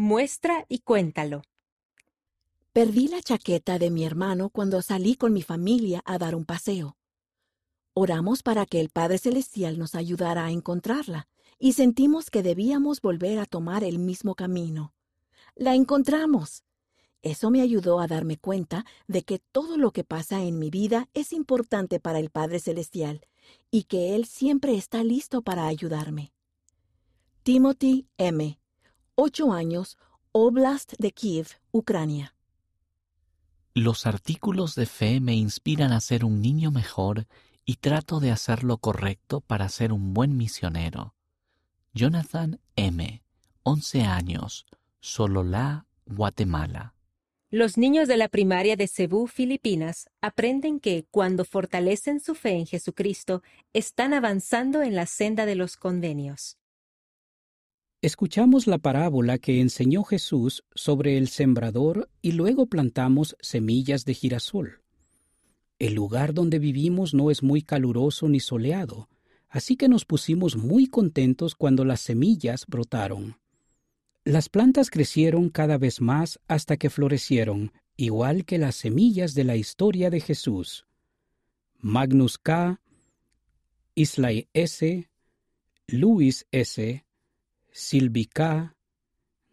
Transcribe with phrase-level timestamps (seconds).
[0.00, 1.42] Muestra y cuéntalo.
[2.72, 6.96] Perdí la chaqueta de mi hermano cuando salí con mi familia a dar un paseo.
[7.94, 11.26] Oramos para que el Padre Celestial nos ayudara a encontrarla
[11.58, 14.94] y sentimos que debíamos volver a tomar el mismo camino.
[15.56, 16.62] La encontramos.
[17.20, 21.08] Eso me ayudó a darme cuenta de que todo lo que pasa en mi vida
[21.12, 23.26] es importante para el Padre Celestial
[23.72, 26.32] y que Él siempre está listo para ayudarme.
[27.42, 28.60] Timothy M.,
[29.20, 29.98] 8 años,
[30.30, 32.36] Oblast de Kiev, Ucrania.
[33.74, 37.26] Los artículos de fe me inspiran a ser un niño mejor
[37.64, 41.16] y trato de hacer lo correcto para ser un buen misionero.
[41.94, 43.24] Jonathan M.,
[43.64, 44.66] 11 años,
[45.00, 46.94] Sololá, Guatemala.
[47.50, 52.66] Los niños de la primaria de Cebú, Filipinas, aprenden que cuando fortalecen su fe en
[52.66, 56.56] Jesucristo, están avanzando en la senda de los convenios.
[58.00, 64.82] Escuchamos la parábola que enseñó Jesús sobre el sembrador y luego plantamos semillas de girasol.
[65.80, 69.08] El lugar donde vivimos no es muy caluroso ni soleado,
[69.48, 73.40] así que nos pusimos muy contentos cuando las semillas brotaron.
[74.22, 79.56] Las plantas crecieron cada vez más hasta que florecieron, igual que las semillas de la
[79.56, 80.86] historia de Jesús.
[81.78, 82.80] Magnus K.,
[83.96, 85.10] Islay S.,
[85.88, 87.04] Luis S.,
[87.70, 88.74] Silvi K.,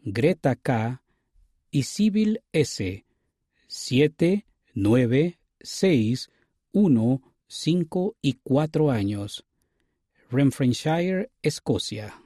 [0.04, 1.02] Greta K.
[1.72, 3.06] y Sibyl S.
[3.68, 6.30] 7, 9, 6,
[6.72, 9.46] 1, 5 y 4 años.
[10.30, 12.25] Renfrewshire, Escocia.